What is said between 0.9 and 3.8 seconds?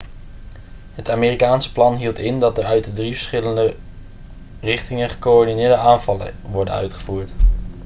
het amerikaanse plan hield in dat er uit drie verschillende